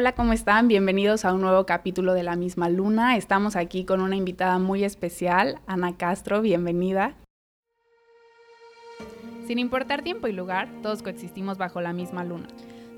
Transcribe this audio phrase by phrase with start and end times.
[0.00, 0.68] Hola, ¿cómo están?
[0.68, 3.16] Bienvenidos a un nuevo capítulo de La misma luna.
[3.16, 7.16] Estamos aquí con una invitada muy especial, Ana Castro, bienvenida.
[9.48, 12.46] Sin importar tiempo y lugar, todos coexistimos bajo la misma luna.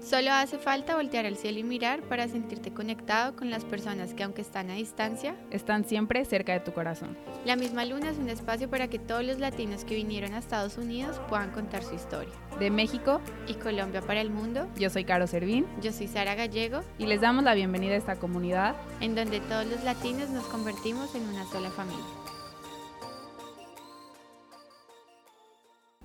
[0.02, 4.22] Solo hace falta voltear al cielo y mirar para sentirte conectado con las personas que
[4.22, 7.18] aunque están a distancia, están siempre cerca de tu corazón.
[7.44, 10.78] La misma luna es un espacio para que todos los latinos que vinieron a Estados
[10.78, 12.32] Unidos puedan contar su historia.
[12.58, 15.66] De México y Colombia para el mundo, yo soy Caro Servín.
[15.82, 16.80] Yo soy Sara Gallego.
[16.98, 21.14] Y les damos la bienvenida a esta comunidad en donde todos los latinos nos convertimos
[21.14, 22.04] en una sola familia.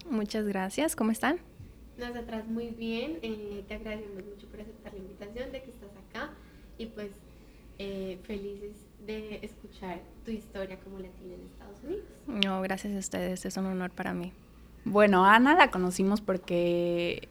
[0.10, 1.55] Muchas gracias, ¿cómo están?
[1.98, 6.30] Nosotras muy bien, eh, te agradecemos mucho por aceptar la invitación de que estás acá
[6.78, 7.12] y pues
[7.80, 12.06] eh, felices de escuchar tu historia como latina en Estados Unidos.
[12.28, 14.34] No, gracias a ustedes, es un honor para mí.
[14.84, 17.30] Bueno, Ana la conocimos porque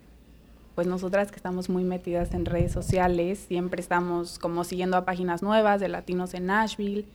[0.75, 5.43] pues nosotras que estamos muy metidas en redes sociales, siempre estamos como siguiendo a páginas
[5.43, 7.07] nuevas de latinos en Nashville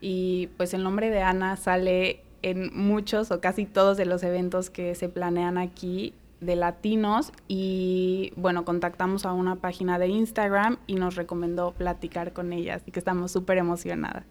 [0.00, 4.70] y pues el nombre de Ana sale en muchos o casi todos de los eventos
[4.70, 10.96] que se planean aquí de latinos y bueno, contactamos a una página de Instagram y
[10.96, 14.24] nos recomendó platicar con ella, así que estamos súper emocionadas.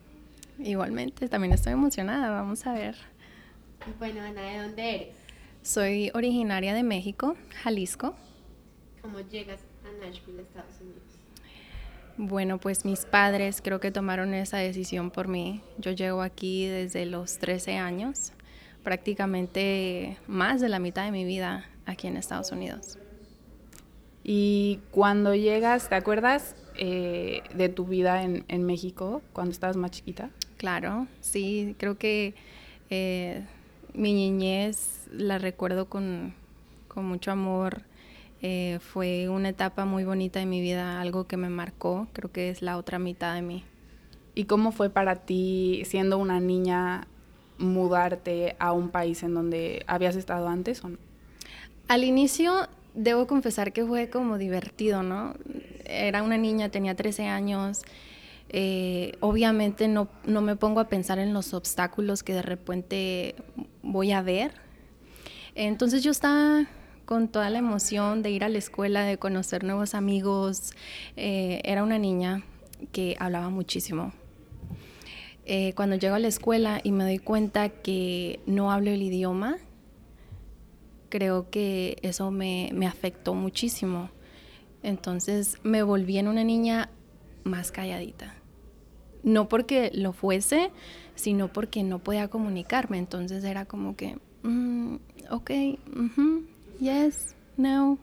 [0.60, 2.96] Igualmente, también estoy emocionada, vamos a ver.
[4.00, 5.16] Bueno, Ana, ¿de dónde eres?
[5.62, 8.16] Soy originaria de México, Jalisco.
[9.02, 11.02] ¿Cómo llegas a Nashville, Estados Unidos?
[12.18, 15.62] Bueno, pues mis padres creo que tomaron esa decisión por mí.
[15.78, 18.32] Yo llego aquí desde los 13 años,
[18.84, 22.98] prácticamente más de la mitad de mi vida aquí en Estados Unidos.
[24.28, 30.32] Y cuando llegas, ¿te acuerdas eh, de tu vida en, México cuando estabas más chiquita?
[30.58, 32.34] Claro, sí, creo que
[32.90, 33.46] eh,
[33.94, 36.34] mi niñez la recuerdo con,
[36.96, 37.84] mucho amor.
[38.42, 42.50] Eh, fue una etapa muy bonita de mi vida, algo que me marcó, creo que
[42.50, 43.64] es la otra mitad de mí.
[44.34, 47.08] ¿Y cómo fue para ti, siendo una niña,
[47.60, 50.98] mudarte a un país en donde habías estado antes o no?
[51.88, 55.36] Al inicio debo confesar que fue como divertido, ¿no?
[55.86, 57.84] Era una niña, tenía 13 años.
[58.50, 63.36] Eh, obviamente no, no me pongo a pensar en los obstáculos que de repente
[63.84, 64.54] voy a ver.
[65.54, 66.66] Entonces yo estaba
[67.06, 70.72] con toda la emoción de ir a la escuela, de conocer nuevos amigos.
[71.16, 72.44] Eh, era una niña
[72.92, 74.12] que hablaba muchísimo.
[75.46, 79.58] Eh, cuando llego a la escuela y me doy cuenta que no hablo el idioma,
[81.10, 84.10] creo que eso me, afectó muchísimo.
[84.84, 86.90] Entonces me volví en una niña
[87.44, 88.36] más calladita.
[89.24, 90.72] No porque lo fuese,
[91.16, 92.98] sino porque no podía comunicarme.
[92.98, 94.96] Entonces era como que, mm,
[95.32, 95.52] ok,
[96.80, 97.98] yes, no.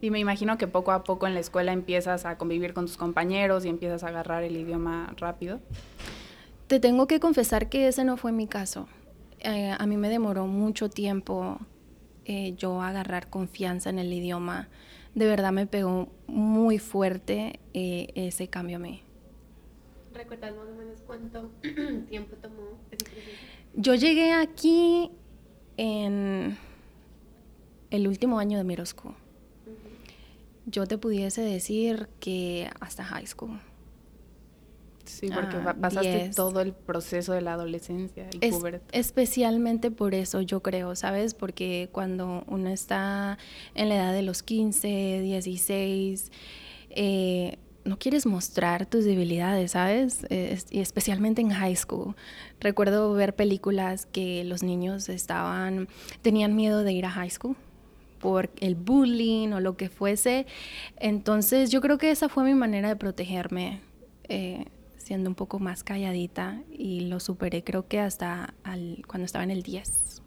[0.00, 2.96] Y me imagino que poco a poco en la escuela empiezas a convivir con tus
[2.96, 5.60] compañeros y empiezas a agarrar el idioma rápido.
[6.66, 8.88] Te tengo que confesar que ese no fue mi caso.
[9.38, 11.60] Eh, a mí me demoró mucho tiempo
[12.24, 14.68] eh, yo agarrar confianza en el idioma,
[15.14, 19.02] de verdad me pegó muy fuerte eh, ese cambio a mí.
[20.14, 21.50] ¿Recuerdas más o menos cuánto
[22.08, 23.36] tiempo tomó ese proceso?
[23.74, 25.10] Yo llegué aquí
[25.76, 26.58] en
[27.90, 29.14] el último año de middle school.
[30.66, 33.58] Yo te pudiese decir que hasta high school.
[35.04, 38.56] Sí, porque ah, pasaste todo el proceso de la adolescencia y es,
[38.92, 41.34] Especialmente por eso yo creo, ¿sabes?
[41.34, 43.38] Porque cuando uno está
[43.74, 46.30] en la edad de los 15, 16,
[46.90, 50.24] eh, no quieres mostrar tus debilidades, ¿sabes?
[50.70, 52.14] y especialmente en high school.
[52.60, 55.88] Recuerdo ver películas que los niños estaban,
[56.22, 57.56] tenían miedo de ir a high school
[58.20, 60.46] por el bullying o lo que fuese.
[60.96, 63.80] Entonces yo creo que esa fue mi manera de protegerme.
[64.28, 64.66] Eh,
[65.02, 68.54] siendo un poco más calladita y lo superé creo que hasta
[69.06, 70.22] cuando estaba en el 10.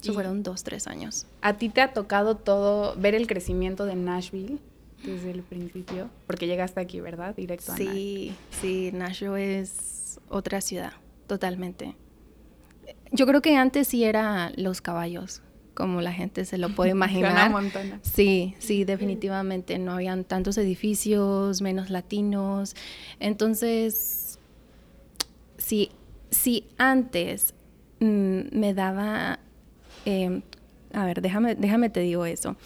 [0.00, 1.26] Eso fueron dos, tres años.
[1.42, 4.58] ¿A ti te ha tocado todo, ver el crecimiento de Nashville
[5.04, 6.10] desde el principio?
[6.26, 7.36] Porque llegaste aquí, ¿verdad?
[7.36, 8.34] Directo sí, a Nashville.
[8.60, 10.94] Sí, Nashville es otra ciudad,
[11.28, 11.94] totalmente.
[13.12, 15.42] Yo creo que antes sí era los caballos,
[15.74, 17.52] como la gente se lo puede imaginar.
[18.02, 19.78] Sí, sí, definitivamente.
[19.78, 22.74] No habían tantos edificios, menos latinos.
[23.20, 24.38] Entonces,
[25.58, 25.90] sí,
[26.30, 27.54] sí antes
[28.00, 29.38] mm, me daba...
[30.04, 30.42] Em,
[30.92, 32.56] a ver, déjame, déjame te digo eso.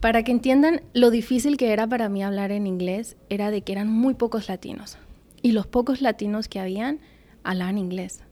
[0.00, 3.72] Para que entiendan lo difícil que era para mí hablar en inglés, era de que
[3.72, 4.98] eran muy pocos latinos.
[5.40, 7.00] Y los pocos latinos que habían
[7.44, 8.25] hablaban inglés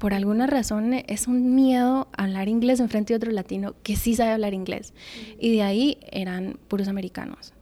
[0.00, 4.14] por alguna razón es un miedo hablar inglés en frente de otro latino que sí
[4.14, 4.94] sabe hablar inglés.
[5.38, 7.52] Y de ahí eran puros americanos.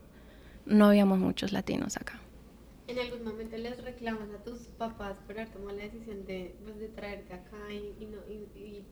[0.65, 2.19] no habíamos muchos latinos acá.
[2.87, 6.79] ¿En algún momento les reclamas a tus papás por haber tomado la decisión de, pues,
[6.79, 8.83] de traerte acá y, no, y,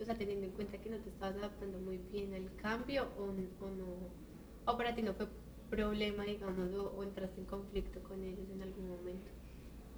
[0.00, 3.24] o sea, teniendo en cuenta que no te estabas adaptando muy bien al cambio o,
[3.24, 5.26] o no, o para ti no fue
[5.68, 9.30] problema, digamos, o, entraste en conflicto con ellos en algún momento?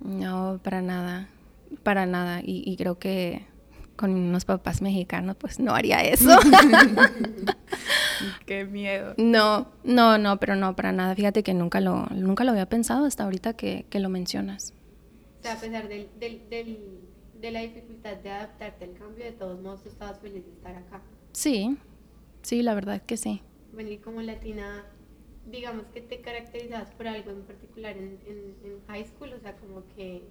[0.01, 1.29] No, para nada,
[1.83, 2.41] para nada.
[2.41, 3.47] Y, y creo que
[3.97, 6.29] con unos papás mexicanos, pues no haría eso.
[8.47, 9.15] Qué miedo.
[9.17, 11.15] No, no, no, pero no, para nada.
[11.15, 14.75] Fíjate que nunca lo, nunca lo había pensado hasta ahorita que, lo mencionas.
[15.41, 19.83] O sea, a pesar del, de la dificultad de adaptarte al cambio, de todos modos
[19.83, 21.01] tú estabas feliz de estar acá.
[21.33, 21.77] Sí,
[22.43, 23.43] sí, la verdad que sí.
[23.73, 24.85] Bueno, y como latina,
[25.47, 29.83] digamos que te caracterizabas por algo en particular en, en high school, o sea, como
[29.95, 30.25] que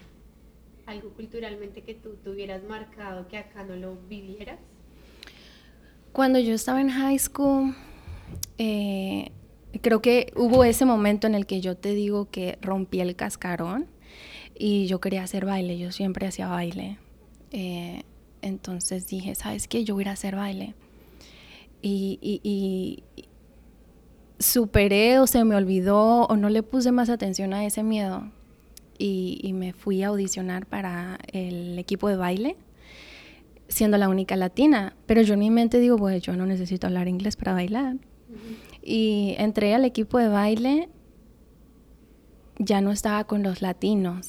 [0.85, 4.59] algo culturalmente que tú tuvieras marcado que acá no lo vivieras.
[6.11, 7.75] Cuando yo estaba en high school,
[8.57, 9.31] eh,
[9.81, 13.87] creo que hubo ese momento en el que yo te digo que rompí el cascarón
[14.57, 16.97] y yo quería hacer baile, yo siempre hacía baile.
[17.51, 18.03] Eh,
[18.41, 19.83] entonces dije, ¿sabes qué?
[19.83, 20.75] Yo voy a hacer baile.
[21.81, 23.03] Y, y,
[24.39, 28.31] superé o se me olvidó o no le puse más atención a ese miedo
[28.97, 32.57] y, y, me fui a audicionar para el equipo de baile
[33.67, 37.07] siendo la única latina, pero yo en mi mente digo, pues yo no necesito hablar
[37.07, 37.97] inglés para bailar.
[38.81, 40.89] Y entré al equipo de baile,
[42.59, 44.27] ya no estaba con los latinos.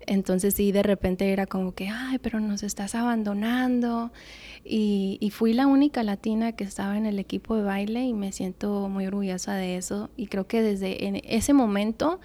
[0.00, 4.12] Entonces sí, de repente era como que, ay, pero nos estás abandonando.
[4.64, 8.30] Y, y, fui la única latina que estaba en el equipo de baile y me
[8.32, 10.10] siento muy orgullosa de eso.
[10.16, 12.20] Y creo que desde en ese momento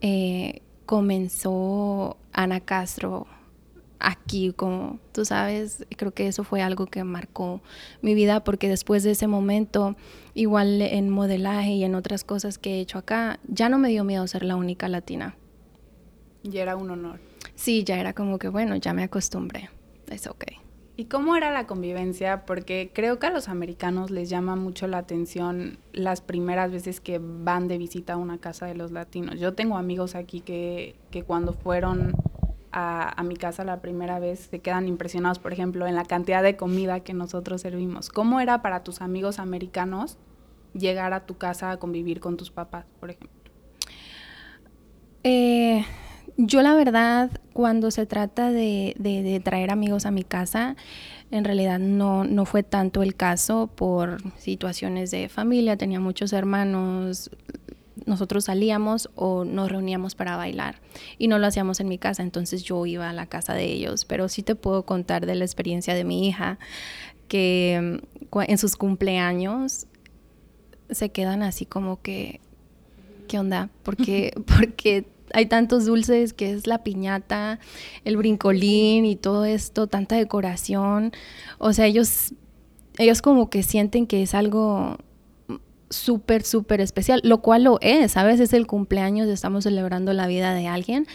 [0.00, 3.26] eh, comenzó Ana Castro
[4.00, 7.60] aquí, como tú sabes, creo que eso fue algo que marcó
[8.00, 9.96] mi vida porque después de ese momento,
[10.34, 14.04] igual en modelaje y en otras cosas que he hecho acá, ya no me dio
[14.04, 15.36] miedo ser la única latina.
[16.42, 17.20] Y era un honor.
[17.54, 19.68] Sí, ya era como que, bueno, ya me acostumbré,
[20.08, 20.44] es ok.
[20.98, 22.44] ¿Y cómo era la convivencia?
[22.44, 27.20] Porque creo que a los americanos les llama mucho la atención las primeras veces que
[27.22, 29.38] van de visita a una casa de los latinos.
[29.38, 32.16] Yo tengo amigos aquí que, que cuando fueron
[32.72, 36.56] a, mi casa la primera vez se quedan impresionados, por ejemplo, en la cantidad de
[36.56, 38.08] comida que nosotros servimos.
[38.08, 40.18] ¿Cómo era para tus amigos americanos
[40.74, 43.30] llegar a tu casa a convivir con tus papás, por ejemplo?
[45.22, 45.84] Eh,
[46.36, 50.76] yo la verdad, cuando se trata de, de, traer amigos a mi casa,
[51.30, 57.30] en realidad no, no fue tanto el caso por situaciones de familia, tenía muchos hermanos,
[58.06, 60.80] nosotros salíamos o nos reuníamos para bailar
[61.18, 64.04] y no lo hacíamos en mi casa, entonces yo iba a la casa de ellos,
[64.04, 66.58] pero sí te puedo contar de la experiencia de mi hija,
[67.28, 68.00] que
[68.32, 69.86] mm, en sus cumpleaños
[70.90, 72.40] se quedan así como que,
[73.28, 73.68] ¿qué onda?
[73.82, 77.58] Porque, porque hay tantos dulces que es la piñata,
[78.04, 81.12] el brincolín y todo esto, tanta decoración,
[81.58, 82.34] o sea, ellos,
[82.98, 84.98] ellos como que sienten que es algo
[85.90, 88.16] súper, súper especial, lo cual lo es.
[88.16, 91.06] A veces es el cumpleaños, estamos celebrando la vida de alguien,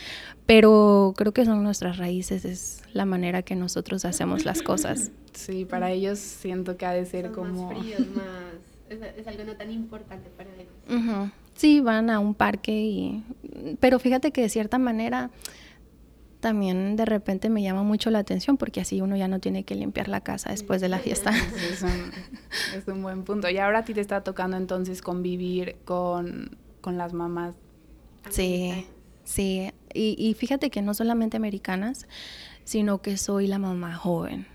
[0.45, 5.11] pero creo que son nuestras raíces, es la manera que nosotros hacemos las cosas.
[5.33, 7.71] Sí, para ellos siento que ha de ser como...
[7.73, 8.27] Más fríos, más...
[9.17, 11.31] Es, algo no tan importante para ellos.
[11.55, 13.23] Sí, van a un parque y...
[13.79, 15.31] Pero fíjate que de cierta manera
[16.43, 19.75] también de repente me llama mucho la atención porque así uno ya no tiene que
[19.75, 21.31] limpiar la casa después de la fiesta.
[22.75, 23.49] Es un, buen punto.
[23.49, 27.55] Y ahora a ti te está tocando entonces convivir con, las mamás.
[28.29, 28.85] Sí,
[29.23, 29.71] sí.
[29.93, 32.07] Y, y, fíjate que no solamente americanas,
[32.65, 34.47] sino que soy la mamá joven.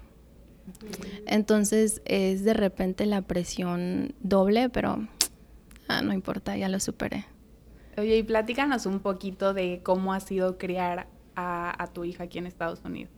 [1.26, 5.08] Entonces es de repente la presión doble, pero
[5.88, 7.24] ah, no importa, ya lo superé.
[7.98, 12.46] Oye, y platícanos un poquito de cómo ha sido criar a, tu hija aquí en
[12.46, 13.12] Estados Unidos?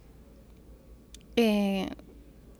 [1.37, 1.89] Eh,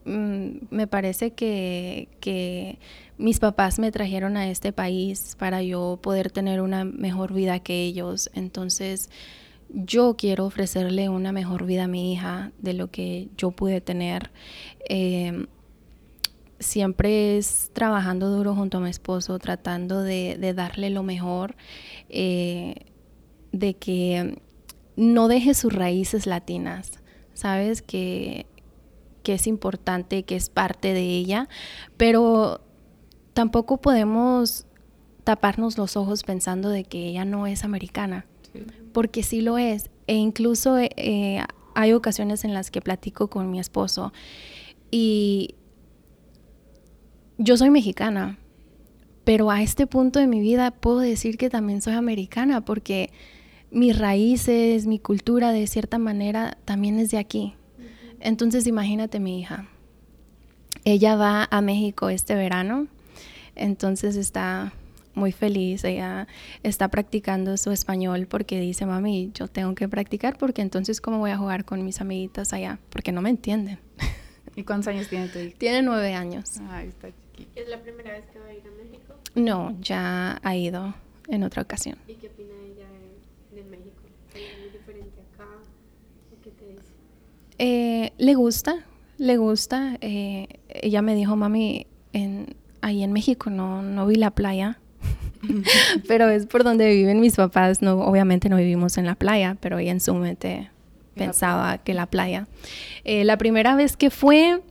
[0.05, 2.79] mm, me parece que, que,
[3.17, 7.83] mis papás me trajeron a este país para yo poder tener una mejor vida que
[7.83, 8.31] ellos.
[8.33, 9.11] Entonces,
[9.69, 14.31] yo quiero ofrecerle una mejor vida a mi hija de lo que yo pude tener.
[14.89, 15.45] Eh,
[16.61, 21.55] siempre es trabajando duro junto a mi esposo, tratando de, darle lo mejor,
[22.09, 22.75] eh,
[23.51, 24.41] de que
[24.95, 26.91] no deje sus raíces latinas,
[27.33, 28.45] sabes que,
[29.23, 31.49] que es importante, que es parte de ella,
[31.97, 32.61] pero
[33.33, 34.65] tampoco podemos
[35.23, 38.25] taparnos los ojos pensando de que ella no es americana,
[38.93, 39.89] porque sí lo es.
[40.07, 41.43] E incluso eh,
[41.75, 44.11] hay ocasiones en las que platico con mi esposo
[44.89, 45.55] y
[47.43, 48.37] yo soy mexicana,
[49.23, 53.11] pero a este punto de mi vida puedo decir que también soy americana porque
[53.71, 57.55] mis raíces, mi cultura de cierta manera también es de aquí.
[58.19, 59.67] Entonces imagínate mi hija.
[60.83, 62.87] Ella va a México este verano,
[63.55, 64.73] entonces está
[65.15, 66.27] muy feliz, ella
[66.61, 71.31] está practicando su español porque dice, mami, yo tengo que practicar porque entonces cómo voy
[71.31, 73.79] a jugar con mis amiguitas allá, porque no me entienden.
[74.55, 75.55] ¿Y cuántos años tiene tu hija?
[75.57, 76.57] Tiene nueve años.
[76.69, 77.30] Ay, está chiquita.
[77.55, 79.15] ¿Es la primera vez que va a ir a México?
[79.35, 80.93] No, ya ha ido
[81.27, 81.97] en otra ocasión.
[82.07, 82.87] ¿Y qué opina ella
[83.51, 84.01] de, México?
[84.33, 85.45] ¿Es muy diferente acá?
[86.31, 86.93] ¿O qué te dice?
[87.57, 88.85] Eh, le gusta,
[89.17, 89.97] le gusta.
[90.01, 94.79] Eh, ella me dijo, mami, en, ahí en México no, no vi la playa.
[96.07, 97.81] pero es por donde viven mis papás.
[97.81, 100.69] No, obviamente no vivimos en la playa, pero ella en su mente
[101.15, 102.47] pensaba que la playa.
[103.03, 104.61] Eh, la primera vez que fue,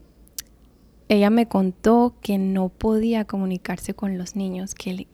[1.11, 5.07] ella me contó que no podía comunicarse con los niños, que,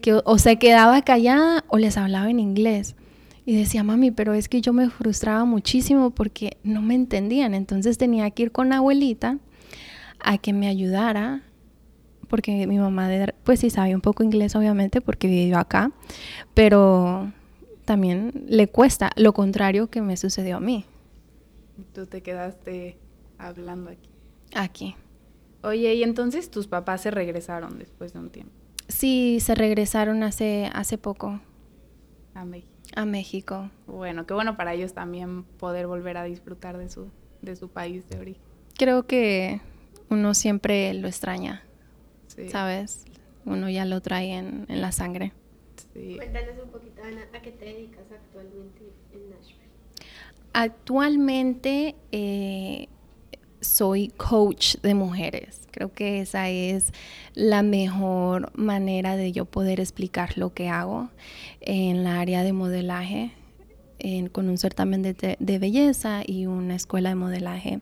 [0.00, 2.96] que o se quedaba callada o les hablaba en inglés.
[3.46, 7.54] Y decía, mami, pero es que yo me frustraba muchísimo porque no me entendían.
[7.54, 9.38] Entonces tenía que ir con la abuelita
[10.18, 11.42] a que me ayudara,
[12.26, 13.08] porque mi mamá,
[13.44, 15.92] pues sí sabía un poco inglés, obviamente, porque vivió acá,
[16.52, 17.32] pero
[17.84, 20.84] también le cuesta lo contrario que me sucedió a mí.
[21.94, 22.98] Tú te quedaste
[23.38, 24.10] hablando aquí.
[24.52, 24.96] Aquí.
[25.62, 28.52] Oye, y entonces tus papás se regresaron después de un tiempo.
[28.88, 31.40] Sí, se regresaron hace, hace poco.
[32.34, 32.74] A México.
[32.94, 33.70] A México.
[33.86, 37.10] Bueno, qué bueno para ellos también poder volver a disfrutar de su,
[37.42, 38.42] de su país de origen.
[38.76, 39.60] Creo que
[40.08, 41.62] uno siempre lo extraña,
[42.50, 43.04] ¿sabes?
[43.44, 45.32] Uno ya lo trae en, en la sangre.
[45.92, 49.68] Cuéntanos un poquito, Ana, ¿a qué te dedicas actualmente en Nashville?
[50.52, 52.88] Actualmente eh,
[53.60, 55.60] soy coach de mujeres.
[55.70, 56.92] Creo que esa es
[57.34, 61.08] la mejor manera de yo poder explicar lo que hago
[61.60, 63.32] en la área de modelaje
[64.32, 67.80] con un certamen de, de, belleza y una escuela de modelaje.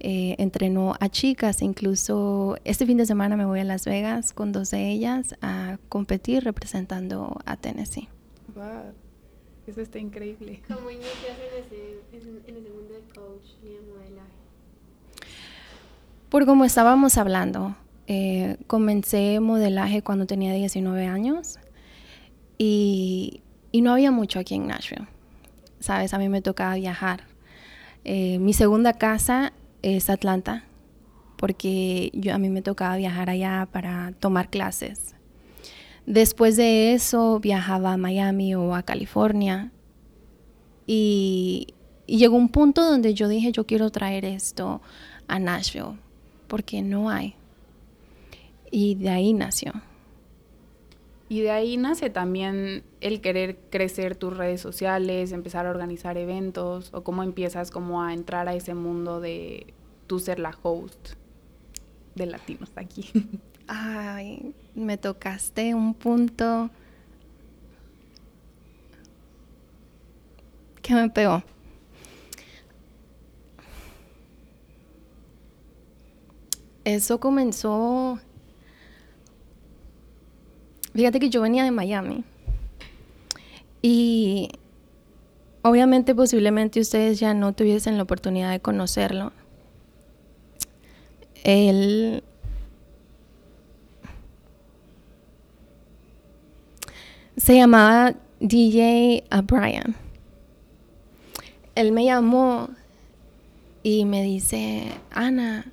[0.00, 4.52] Eh, entreno a chicas, incluso este fin de semana me voy a Las Vegas con
[4.52, 8.08] dos de ellas a competir representando a Tennessee.
[8.54, 8.92] Wow.
[9.66, 10.62] Eso está increíble.
[10.66, 14.37] ¿Cómo inicias en ese, en ese mundo de coach y de modelaje?
[16.28, 17.74] Por como estábamos hablando,
[18.06, 21.58] eh, comencé modelaje cuando tenía 19 años
[22.58, 23.40] y,
[23.72, 25.06] no había mucho aquí en Nashville
[25.78, 26.12] ¿sabes?
[26.12, 27.22] A mí me tocaba viajar.
[28.04, 30.64] Eh, mi segunda casa es Atlanta,
[31.36, 35.14] porque a mí me tocaba viajar allá para tomar clases.
[36.04, 39.70] Después de eso viajaba a Miami o a California
[40.86, 41.74] y,
[42.06, 44.82] y llegó un punto donde yo dije yo quiero traer esto
[45.28, 45.96] a Nashville
[46.48, 47.34] porque no hay.
[48.70, 49.72] Y de ahí nació.
[51.28, 56.88] Y de ahí nace también el querer crecer tus redes sociales, empezar a organizar eventos
[56.94, 59.66] o cómo empiezas como a entrar a ese mundo de
[60.06, 61.10] tú ser la host
[62.14, 63.10] de latinos aquí.
[63.68, 66.70] Ay, me tocaste un punto
[70.80, 71.42] que me pegó.
[76.88, 78.18] Eso comenzó
[80.94, 82.24] Fíjate que yo venía de Miami
[83.82, 84.48] y
[85.60, 89.32] obviamente posiblemente ustedes ya no tuviesen la oportunidad de conocerlo.
[91.44, 92.24] Él
[97.36, 99.94] se llamaba DJ Brian.
[101.74, 102.70] Él me llamó
[103.82, 105.70] y me dice, Ana,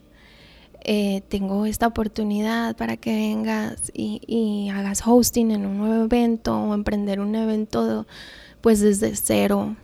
[0.88, 6.76] eh, tengo esta oportunidad para que vengas y, hagas hosting en un nuevo evento o
[6.76, 8.06] emprender un evento
[8.62, 9.76] pues desde cero.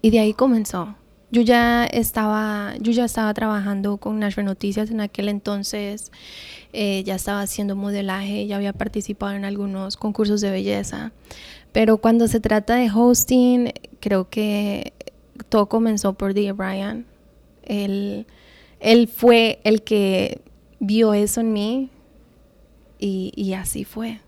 [0.00, 0.96] Y de ahí comenzó.
[1.30, 6.10] Yo ya estaba, yo ya estaba trabajando con Nashville Noticias en aquel entonces,
[6.72, 11.12] eh, ya estaba haciendo modelaje, ya había participado en algunos concursos de belleza,
[11.72, 14.94] pero cuando se trata de hosting, creo que
[15.50, 16.50] todo comenzó por D.
[16.52, 17.04] Brian.
[17.62, 18.26] Él,
[18.80, 20.40] él fue el que
[20.80, 21.90] vio eso en mí
[22.98, 24.20] y, así fue.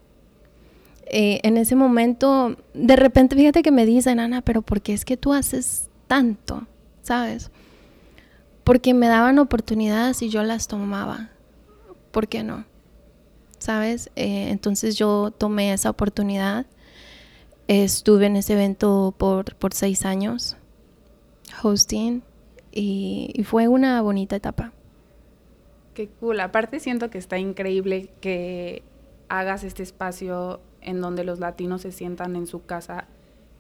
[1.07, 5.05] Eh, en ese momento, de repente, fíjate que me dicen, Ana, pero ¿por qué es
[5.05, 6.67] que tú haces tanto?
[7.03, 7.51] ¿Sabes?
[8.65, 11.31] Porque me daban oportunidades y yo las tomaba.
[12.13, 12.65] ¿Por qué no?
[13.59, 14.11] ¿Sabes?
[14.17, 16.67] Eh, entonces yo tomé esa oportunidad.
[17.69, 20.57] Estuve en ese evento por, por seis años,
[21.63, 22.23] hosting
[22.73, 24.73] y, fue una bonita etapa.
[25.95, 26.41] Qué cool.
[26.41, 28.83] Aparte siento que está increíble que
[29.29, 33.07] hagas este espacio en donde los latinos se sientan en su casa.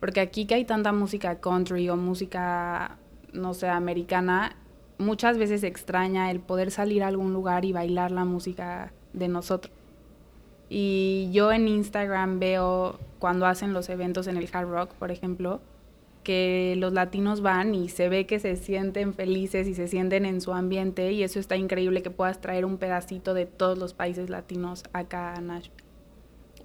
[0.01, 2.99] Porque aquí que hay tanta música country o música,
[3.33, 4.57] no sé, americana,
[4.99, 9.73] muchas veces extraña el poder salir a algún lugar y bailar la música de nosotros.
[10.69, 15.61] Y yo en Instagram veo cuando hacen los eventos en el Hard Rock, por ejemplo,
[16.23, 20.41] que los latinos van y se ve que se sienten felices y se sienten en
[20.41, 24.31] su ambiente y eso está increíble que puedas traer un pedacito de todos los países
[24.31, 25.83] latinos acá a Nashville.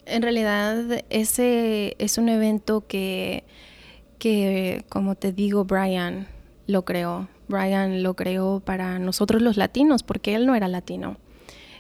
[0.05, 3.43] En realidad ese es un evento que,
[4.19, 6.27] que como te digo, Brian
[6.65, 7.27] lo creó.
[7.47, 11.17] Brian lo creó para nosotros los latinos porque él no era latino.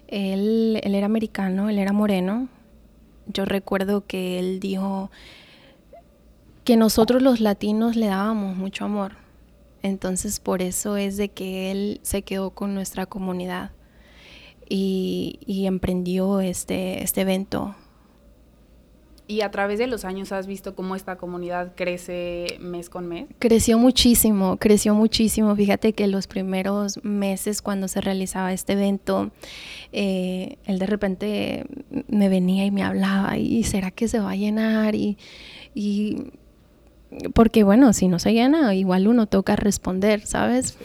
[0.07, 2.49] Él, él era americano, él era moreno.
[3.27, 5.11] Yo recuerdo que él dijo,
[6.67, 9.13] que nosotros los latinos le dábamos mucho amor.
[9.83, 13.71] Entonces por eso es de que él se quedó con nuestra comunidad
[14.67, 17.73] y, emprendió este, este evento.
[19.27, 23.27] ¿Y a través de los años has visto cómo esta comunidad crece mes con mes?
[23.39, 25.55] Creció muchísimo, creció muchísimo.
[25.55, 29.31] Fíjate que los primeros meses cuando se realizaba este evento,
[29.93, 31.65] eh, él de repente
[32.09, 34.95] me venía y me hablaba, ¿y será que se va a llenar?
[34.95, 35.17] y
[37.33, 40.77] porque bueno, si no se llena, igual uno toca responder, ¿sabes?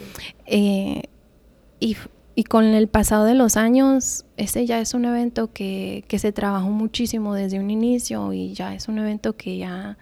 [0.45, 1.03] Eh,
[1.79, 1.95] y,
[2.45, 7.35] con el pasado de los años, ese ya es un evento que, se trabajó muchísimo
[7.35, 9.97] desde un inicio y ya es un evento que ya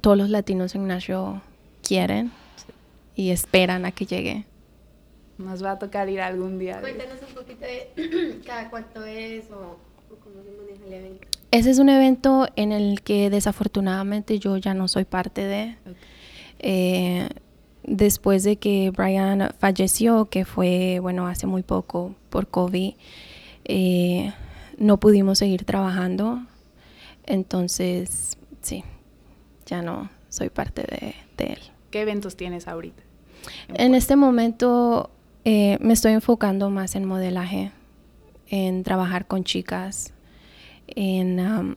[0.00, 1.40] todos los latinos en Nashville
[1.82, 2.32] quieren
[3.14, 4.46] y esperan a que llegue.
[5.38, 6.80] Nos va a tocar ir algún día.
[6.80, 9.76] Cuéntanos un poquito de cada cuánto es o
[10.08, 11.35] cómo se maneja el evento.
[11.56, 15.76] Ese es un evento en el que desafortunadamente yo ya no soy parte de.
[16.58, 17.30] Eh,
[17.82, 22.92] después de que Brian falleció, que fue, bueno, hace muy poco por COVID,
[23.64, 24.34] eh,
[24.76, 26.42] no pudimos seguir trabajando.
[27.24, 28.84] Entonces, sí,
[29.64, 31.58] ya no soy parte de, él.
[31.90, 33.02] ¿Qué eventos tienes ahorita?
[33.68, 35.08] En, este momento
[35.46, 37.72] eh, me estoy enfocando más en modelaje,
[38.50, 40.12] en trabajar con chicas,
[40.88, 41.76] en, um,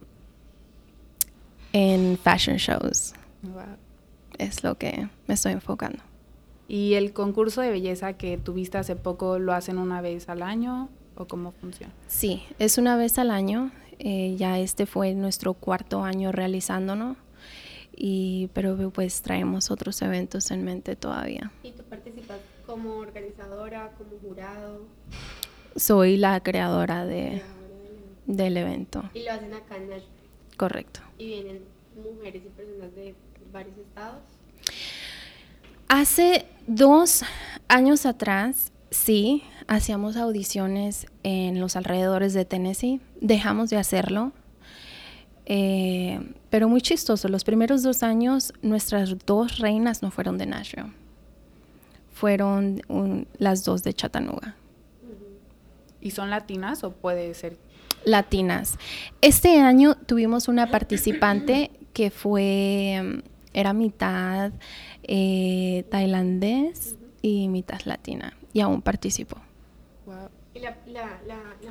[1.73, 3.13] en fashion shows.
[4.37, 5.99] Es lo que me estoy enfocando.
[6.67, 10.89] ¿Y el concurso de belleza que tuviste hace poco lo hacen una vez al año
[11.15, 11.91] o cómo funciona?
[12.07, 13.71] Sí, es una vez al año.
[13.97, 17.15] Eh, ya este fue nuestro cuarto año realizándolo.
[17.95, 21.51] Y, pero pues traemos otros eventos en mente todavía.
[21.63, 24.83] ¿Y tú participas como organizadora, como jurado?
[25.75, 27.41] Soy la creadora de,
[28.29, 29.03] del evento.
[29.13, 30.07] Y lo hacen acá en Nashville.
[30.55, 31.01] Correcto.
[31.17, 31.61] ¿Y vienen
[31.95, 33.15] mujeres y personas de
[33.51, 34.21] varios estados?
[35.87, 37.23] Hace dos
[37.67, 43.01] años atrás, sí, hacíamos audiciones en los alrededores de Tennessee.
[43.19, 44.31] Dejamos de hacerlo.
[45.47, 46.19] Eh,
[46.51, 50.93] pero muy chistoso, los primeros dos años nuestras dos reinas no fueron de Nashville.
[52.13, 52.81] Fueron
[53.39, 54.55] las dos de Chattanooga.
[56.01, 57.57] ¿Y son latinas o puede ser
[58.05, 58.77] latinas.
[59.21, 63.21] Este año tuvimos una participante que fue,
[63.53, 64.51] era mitad
[65.03, 69.37] eh, tailandés y mitad latina y aún participó.
[70.53, 70.75] ¿Y la,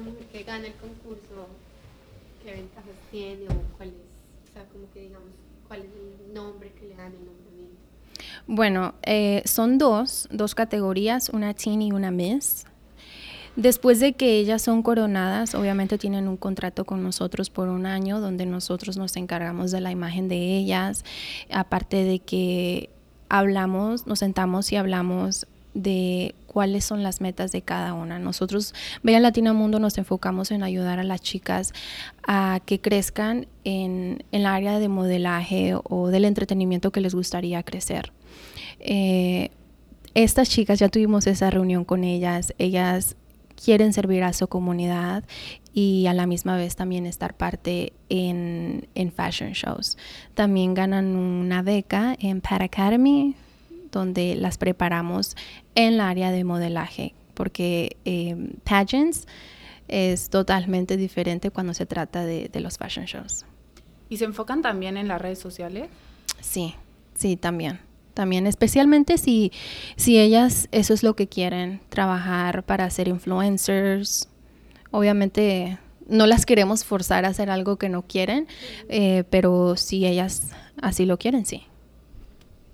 [0.01, 1.49] mujer que gana el concurso,
[2.43, 5.29] qué ventajas tiene o cuál es, o sea, como que digamos,
[5.67, 7.77] cuál es el nombre que le dan el nombramiento?
[8.47, 12.65] Bueno, eh, son dos, dos categorías, una teen y una miss.
[13.59, 18.21] Después de que ellas son coronadas, obviamente tienen un contrato con nosotros por un año
[18.21, 21.05] donde nosotros nos encargamos de la imagen de ellas,
[21.51, 22.89] aparte de que
[23.29, 28.21] hablamos, nos sentamos y hablamos de cuáles son las metas de cada una.
[28.21, 31.73] Nosotros, Bella Latina Mundo, nos enfocamos en ayudar a las chicas
[32.25, 38.13] a que crezcan en, el área de modelaje o del entretenimiento que les gustaría crecer.
[38.79, 39.51] Eh,
[40.15, 43.17] estas chicas, ya tuvimos esa reunión con ellas, ellas
[43.63, 45.25] quieren servir a su comunidad
[45.73, 49.97] y a la misma vez también estar parte en, fashion shows.
[50.35, 53.35] También ganan una beca en Pat Academy,
[53.91, 55.37] donde las preparamos
[55.75, 59.27] en el área de modelaje, porque eh, pageants
[59.89, 63.45] es totalmente diferente cuando se trata de, de los fashion shows.
[64.09, 65.89] ¿Y se enfocan también en las redes sociales?
[66.41, 66.75] Sí,
[67.15, 67.88] sí, también
[68.19, 69.53] también, especialmente si,
[69.95, 74.29] si ellas eso es lo que quieren, trabajar para ser influencers.
[74.91, 75.79] Obviamente
[76.09, 78.49] no las queremos forzar a hacer algo que no quieren,
[78.89, 80.51] eh, pero si ellas
[80.83, 81.63] así lo quieren, sí.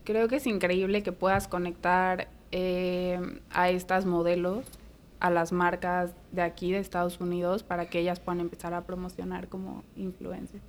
[0.04, 4.64] Creo que es increíble que puedas conectar eh, a estas modelos
[5.20, 9.48] a las marcas de aquí, de Estados Unidos, para que ellas puedan empezar a promocionar
[9.48, 10.64] como influencers.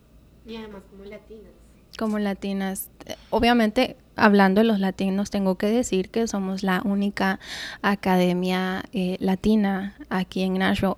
[0.46, 1.65] Y además como latinas.
[1.98, 2.90] Como latinas.
[3.30, 7.40] Obviamente, hablando de los latinos, tengo que decir que somos la única
[7.82, 10.96] academia eh, latina aquí en Nashville.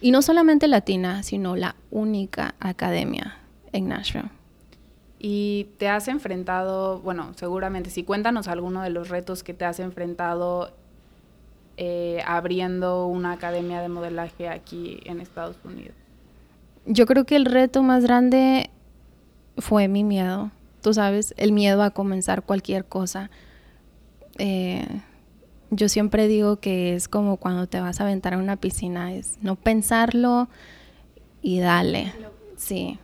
[0.00, 3.36] Y no solamente latina, sino la única academia
[3.72, 4.30] en Nashville.
[5.18, 9.80] Y te has enfrentado, bueno, seguramente, si cuéntanos alguno de los retos que te has
[9.80, 10.72] enfrentado
[11.76, 15.94] eh, abriendo una academia de modelaje aquí en Estados Unidos.
[16.86, 18.70] Yo creo que el reto más grande
[19.58, 20.50] fue mi miedo.
[20.82, 23.30] Tú sabes, el miedo a comenzar cualquier cosa.
[24.38, 24.86] Eh,
[25.70, 29.38] yo siempre digo que es como cuando te vas a aventar a una piscina, es
[29.42, 30.48] no pensarlo
[31.42, 32.12] y dale.
[32.56, 32.98] Sí.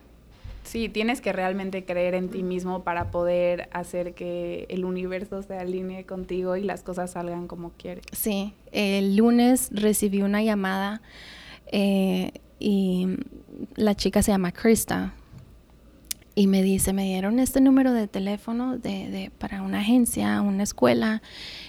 [0.62, 5.58] Sí, tienes que realmente creer en ti mismo para poder hacer que el universo se
[5.58, 8.04] alinee contigo y las cosas salgan como quieres.
[8.12, 11.02] Sí, el lunes recibí una llamada
[11.70, 13.08] eh, y
[13.74, 15.12] la chica se llama Krista
[16.34, 21.22] y me dice, me dieron este número de teléfono de, para una agencia, una escuela.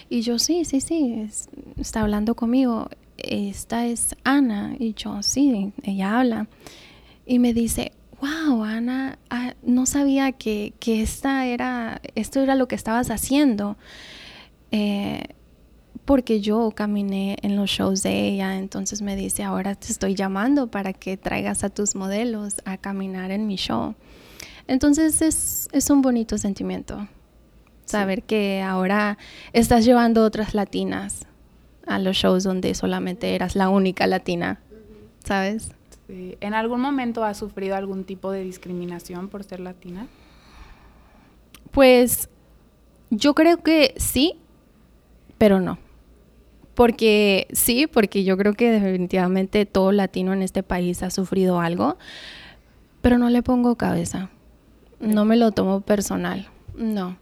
[0.10, 1.28] Y yo, sí, sí, sí,
[1.78, 2.90] está hablando conmigo.
[3.18, 4.76] Esta es Ana.
[4.80, 6.48] Y yo, sí, ella habla.
[7.28, 12.76] Y me dice, wow, Ana, ah, no sabía que, esta era, esto era lo que
[12.76, 13.78] estabas haciendo.
[14.72, 15.22] Eh,
[16.06, 20.68] porque yo caminé en los shows de ella, entonces me dice, ahora te estoy llamando
[20.68, 23.96] para que traigas a tus modelos a caminar en mi show.
[24.68, 25.22] Entonces
[25.72, 27.08] es, un bonito sentimiento,
[27.86, 29.18] saber que ahora
[29.54, 31.28] estás llevando otras latinas
[31.86, 34.60] a los shows donde solamente eras la única latina,
[35.24, 35.72] ¿sabes?
[36.08, 40.08] ¿En algún momento has sufrido algún tipo de discriminación por ser latina?
[41.72, 42.30] Pues
[43.10, 44.36] yo creo que sí,
[45.38, 45.78] pero no.
[46.74, 51.98] Porque sí, porque yo creo que definitivamente todo latino en este país ha sufrido algo,
[53.02, 54.30] pero no le pongo cabeza.
[55.00, 56.48] No me lo tomo personal.
[56.76, 57.18] No.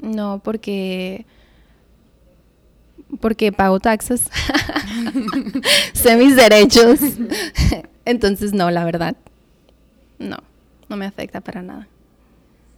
[0.00, 1.26] No, porque
[3.20, 4.30] porque pago taxes,
[5.92, 7.00] sé mis derechos.
[8.04, 9.16] Entonces, no, la verdad,
[10.18, 10.38] no,
[10.88, 11.88] no me afecta para nada.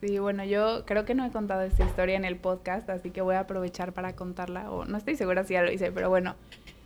[0.01, 3.21] Sí, bueno, yo creo que no he contado esta historia en el podcast, así que
[3.21, 6.35] voy a aprovechar para contarla, o no estoy segura si ya lo hice, pero bueno,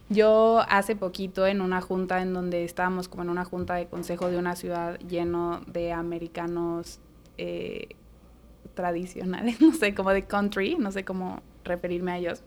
[0.08, 4.28] yo hace poquito en una junta en donde estábamos como en una junta de consejo
[4.28, 7.00] de una ciudad lleno de americanos
[7.38, 7.88] eh,
[8.74, 12.42] tradicionales, no sé, como de country, no sé cómo referirme a ellos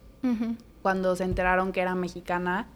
[0.82, 2.68] cuando se enteraron que era mexicana,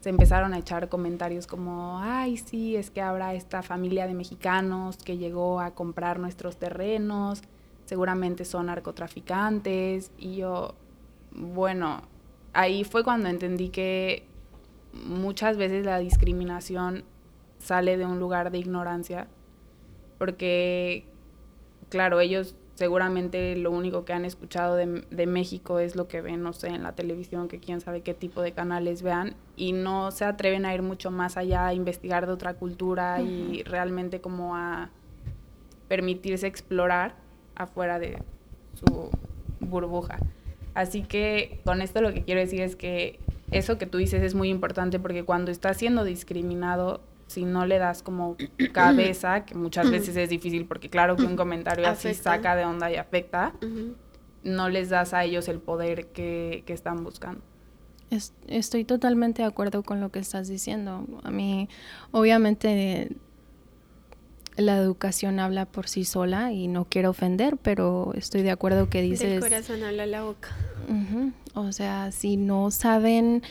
[0.00, 4.96] se empezaron a echar comentarios como, ay, sí, es que habrá esta familia de mexicanos
[4.96, 7.42] que llegó a comprar nuestros terrenos,
[7.84, 10.10] seguramente son narcotraficantes.
[10.18, 10.74] Y yo,
[11.30, 12.02] bueno,
[12.52, 14.26] ahí fue cuando entendí que
[14.92, 17.04] muchas veces la discriminación
[17.58, 19.28] sale de un lugar de ignorancia,
[20.18, 21.06] porque,
[21.92, 26.54] claro, ellos seguramente lo único que han escuchado de, México es lo que ven, no
[26.54, 30.24] sé, en la televisión, que quién sabe qué tipo de canales vean, y no se
[30.24, 34.88] atreven a ir mucho más allá, a investigar de otra cultura y realmente como a
[35.86, 37.14] permitirse explorar
[37.56, 38.22] afuera de
[38.72, 39.10] su
[39.60, 40.18] burbuja.
[40.72, 44.34] Así que con esto lo que quiero decir es que eso que tú dices es
[44.34, 48.36] muy importante porque cuando estás siendo discriminado si no le das como
[48.72, 52.90] cabeza, que muchas veces es difícil porque claro que un comentario así saca de onda
[52.90, 53.54] y afecta,
[54.44, 57.42] no les das a ellos el poder que, están buscando.
[58.48, 61.06] estoy totalmente de acuerdo con lo que estás diciendo.
[61.22, 61.68] A mí,
[62.10, 63.16] obviamente,
[64.56, 69.02] la educación habla por sí sola y no quiero ofender, pero estoy de acuerdo que
[69.02, 69.32] dices...
[69.32, 70.50] El corazón habla la boca.
[71.54, 73.42] O sea, si no saben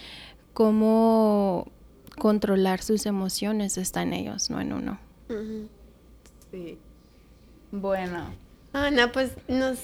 [0.53, 1.71] cómo
[2.17, 4.99] controlar sus emociones está en ellos, no en uno.
[6.51, 6.77] Sí.
[7.71, 8.33] Bueno.
[8.73, 9.79] Ana, pues nos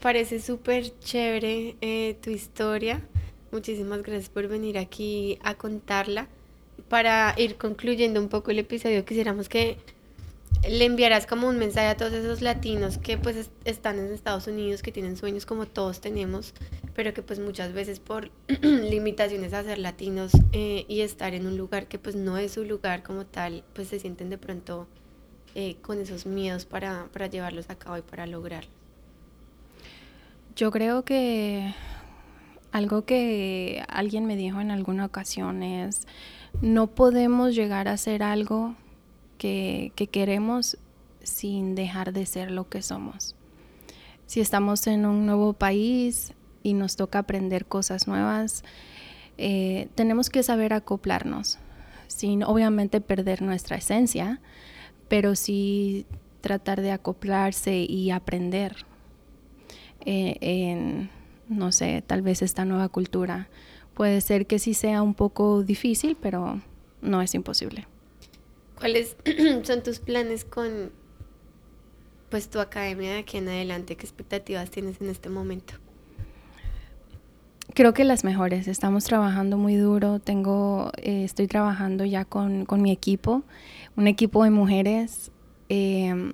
[0.00, 3.02] parece súper chévere eh, tu historia.
[3.50, 6.28] Muchísimas gracias por venir aquí a contarla.
[6.88, 9.78] Para ir concluyendo un poco el episodio, quisiéramos que
[10.66, 14.82] le enviarás como un mensaje a todos esos latinos que pues están en Estados Unidos,
[14.82, 16.54] que tienen sueños como todos tenemos,
[16.94, 18.30] pero que pues muchas veces por
[18.62, 22.64] limitaciones a ser latinos eh, y estar en un lugar que pues no es su
[22.64, 24.86] lugar como tal, pues se sienten de pronto
[25.54, 28.70] eh, con esos miedos para, para llevarlos a cabo y para lograrlo.
[30.56, 31.72] Yo creo que
[32.72, 36.06] algo que alguien me dijo en alguna ocasión es,
[36.60, 38.74] no podemos llegar a hacer algo
[39.38, 40.76] que, queremos
[41.22, 43.34] sin dejar de ser lo que somos.
[44.26, 48.62] Si estamos en un nuevo país y nos toca aprender cosas nuevas,
[49.38, 51.58] eh, tenemos que saber acoplarnos,
[52.08, 54.40] sin obviamente perder nuestra esencia,
[55.08, 56.04] pero sí
[56.40, 58.86] tratar de acoplarse y aprender
[60.04, 61.10] eh, en,
[61.48, 63.48] no sé, tal vez esta nueva cultura.
[63.94, 66.60] Puede ser que sí sea un poco difícil, pero
[67.00, 67.86] no es imposible.
[68.78, 69.16] ¿Cuáles
[69.64, 70.92] son tus planes con
[72.30, 73.96] pues tu academia de aquí en adelante?
[73.96, 75.74] ¿Qué expectativas tienes en este momento?
[77.74, 78.68] Creo que las mejores.
[78.68, 80.20] Estamos trabajando muy duro.
[80.20, 83.42] Tengo, eh, estoy trabajando ya con, con, mi equipo,
[83.96, 85.30] un equipo de mujeres
[85.68, 86.32] eh,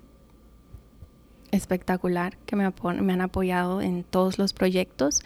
[1.50, 5.22] espectacular que me, me han apoyado en todos los proyectos.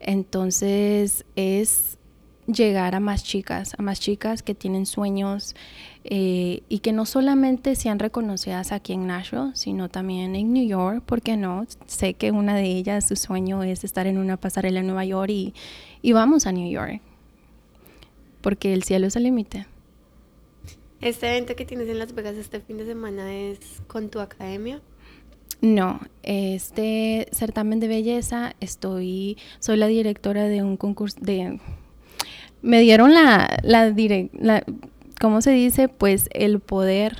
[0.00, 1.98] Entonces es
[2.46, 5.54] llegar a más chicas, a más chicas que tienen sueños
[6.04, 11.02] eh, y que no solamente sean reconocidas aquí en Nashville, sino también en New York,
[11.04, 11.64] ¿por qué no?
[11.86, 15.30] Sé que una de ellas, su sueño es estar en una pasarela en Nueva York
[15.30, 15.54] y,
[16.02, 17.00] y vamos a New York,
[18.40, 19.66] porque el cielo es el límite.
[21.00, 24.80] ¿Este evento que tienes en Las Vegas este fin de semana es con tu academia?
[25.60, 31.58] No, este certamen de belleza estoy, soy la directora de un concurso de
[32.66, 33.94] me dieron la, la,
[34.32, 34.64] la
[35.20, 35.88] ¿cómo se dice?
[35.88, 37.16] Pues el poder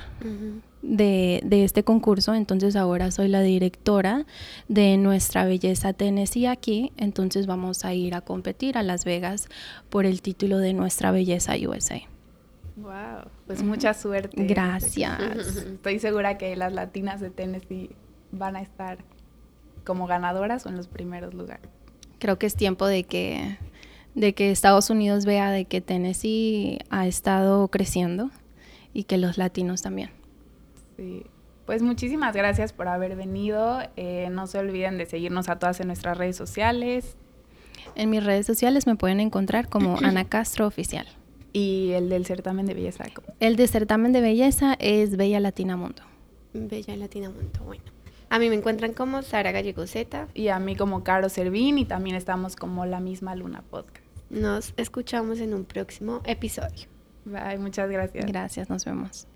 [0.81, 2.35] de, de, este concurso.
[2.35, 4.25] Entonces ahora soy la directora
[4.67, 6.91] de Nuestra Belleza Tennessee aquí.
[6.97, 9.47] Entonces vamos a ir a competir a Las Vegas
[9.89, 12.01] por el título de Nuestra Belleza USA.
[12.75, 14.45] Wow, pues mucha suerte.
[14.45, 15.19] Gracias.
[15.57, 17.89] Estoy segura que las latinas de Tennessee
[18.31, 18.99] van a estar
[19.85, 21.69] como ganadoras o en los primeros lugares.
[22.19, 23.57] Creo que es tiempo de que
[24.17, 28.31] de que Estados Unidos vea de que Tennessee ha estado creciendo
[28.91, 30.09] y que los latinos también.
[30.97, 31.23] Sí.
[31.67, 33.79] Pues muchísimas gracias por haber venido.
[33.95, 37.15] Eh, no se olviden de seguirnos a todas en nuestras redes sociales.
[37.93, 41.05] En mis redes sociales me pueden encontrar como Ana Castro Oficial.
[41.53, 43.03] ¿Y el del certamen de belleza?
[43.39, 46.01] El del certamen de belleza es Bella Latina Mundo.
[46.53, 47.83] Bella Latina Mundo, bueno.
[48.29, 50.27] A mí me encuentran como Sara Gallego Z.
[50.33, 54.06] Y a mí como Caro Servín y también estamos como La Misma Luna Podcast.
[54.29, 56.87] Nos escuchamos en un próximo episodio.
[57.25, 58.25] Bye, muchas gracias.
[58.25, 59.27] Gracias, nos vemos.